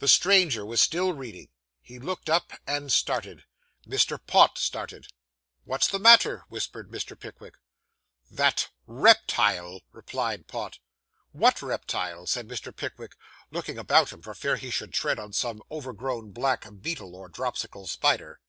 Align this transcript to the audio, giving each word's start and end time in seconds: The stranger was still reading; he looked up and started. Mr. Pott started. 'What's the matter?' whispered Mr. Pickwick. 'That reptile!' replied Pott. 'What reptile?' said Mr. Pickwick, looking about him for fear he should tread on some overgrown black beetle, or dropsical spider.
The 0.00 0.08
stranger 0.08 0.66
was 0.66 0.80
still 0.80 1.12
reading; 1.12 1.48
he 1.80 2.00
looked 2.00 2.28
up 2.28 2.52
and 2.66 2.90
started. 2.90 3.44
Mr. 3.86 4.18
Pott 4.26 4.58
started. 4.58 5.06
'What's 5.62 5.86
the 5.86 6.00
matter?' 6.00 6.42
whispered 6.48 6.90
Mr. 6.90 7.16
Pickwick. 7.16 7.54
'That 8.28 8.70
reptile!' 8.88 9.82
replied 9.92 10.48
Pott. 10.48 10.80
'What 11.30 11.62
reptile?' 11.62 12.26
said 12.26 12.48
Mr. 12.48 12.74
Pickwick, 12.76 13.14
looking 13.52 13.78
about 13.78 14.10
him 14.12 14.20
for 14.20 14.34
fear 14.34 14.56
he 14.56 14.70
should 14.72 14.92
tread 14.92 15.20
on 15.20 15.32
some 15.32 15.62
overgrown 15.70 16.32
black 16.32 16.66
beetle, 16.82 17.14
or 17.14 17.28
dropsical 17.28 17.86
spider. 17.86 18.40